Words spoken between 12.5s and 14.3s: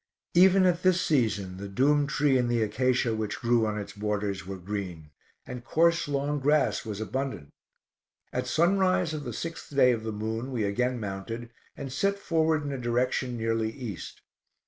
in a direction nearly East.